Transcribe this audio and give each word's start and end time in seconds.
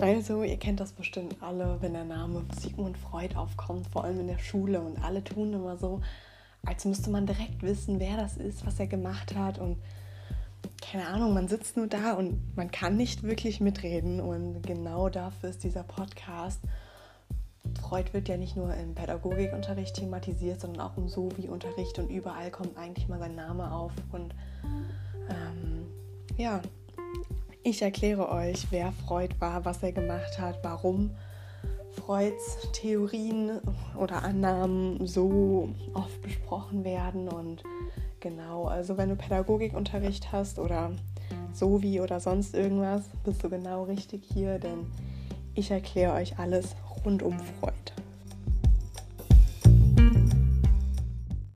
Also, 0.00 0.44
ihr 0.44 0.58
kennt 0.58 0.78
das 0.78 0.92
bestimmt 0.92 1.36
alle, 1.40 1.78
wenn 1.80 1.92
der 1.92 2.04
Name 2.04 2.44
Sigmund 2.60 2.96
Freud 2.96 3.34
aufkommt, 3.34 3.88
vor 3.88 4.04
allem 4.04 4.20
in 4.20 4.28
der 4.28 4.38
Schule. 4.38 4.80
Und 4.80 5.02
alle 5.02 5.24
tun 5.24 5.52
immer 5.52 5.76
so, 5.76 6.00
als 6.64 6.84
müsste 6.84 7.10
man 7.10 7.26
direkt 7.26 7.62
wissen, 7.62 7.98
wer 7.98 8.16
das 8.16 8.36
ist, 8.36 8.64
was 8.64 8.78
er 8.78 8.86
gemacht 8.86 9.34
hat. 9.34 9.58
Und 9.58 9.76
keine 10.80 11.08
Ahnung, 11.08 11.34
man 11.34 11.48
sitzt 11.48 11.76
nur 11.76 11.88
da 11.88 12.12
und 12.12 12.56
man 12.56 12.70
kann 12.70 12.96
nicht 12.96 13.24
wirklich 13.24 13.60
mitreden. 13.60 14.20
Und 14.20 14.62
genau 14.62 15.08
dafür 15.08 15.50
ist 15.50 15.64
dieser 15.64 15.82
Podcast. 15.82 16.60
Freud 17.80 18.12
wird 18.12 18.28
ja 18.28 18.36
nicht 18.36 18.56
nur 18.56 18.72
im 18.74 18.94
Pädagogikunterricht 18.94 19.96
thematisiert, 19.96 20.60
sondern 20.60 20.80
auch 20.86 20.96
im 20.96 21.08
Sovi-Unterricht 21.08 21.98
und 21.98 22.08
überall 22.08 22.50
kommt 22.50 22.76
eigentlich 22.78 23.08
mal 23.08 23.18
sein 23.18 23.34
Name 23.34 23.72
auf. 23.72 23.92
Und 24.12 24.34
ähm, 25.28 25.86
ja, 26.36 26.62
ich 27.62 27.82
erkläre 27.82 28.30
euch, 28.30 28.66
wer 28.70 28.92
Freud 28.92 29.34
war, 29.38 29.64
was 29.64 29.82
er 29.82 29.92
gemacht 29.92 30.38
hat, 30.38 30.58
warum 30.62 31.10
Freuds 31.92 32.58
Theorien 32.72 33.60
oder 33.98 34.22
Annahmen 34.22 35.06
so 35.06 35.68
oft 35.94 36.22
besprochen 36.22 36.84
werden. 36.84 37.28
Und 37.28 37.62
genau, 38.20 38.64
also 38.64 38.96
wenn 38.96 39.08
du 39.08 39.16
Pädagogikunterricht 39.16 40.32
hast 40.32 40.58
oder 40.58 40.92
so 41.52 41.82
wie 41.82 42.00
oder 42.00 42.20
sonst 42.20 42.54
irgendwas, 42.54 43.02
bist 43.24 43.42
du 43.42 43.50
genau 43.50 43.84
richtig 43.84 44.24
hier, 44.32 44.58
denn 44.58 44.86
ich 45.54 45.70
erkläre 45.70 46.14
euch 46.14 46.38
alles 46.38 46.76
rund 47.04 47.22
um 47.22 47.38
Freud. 47.38 47.97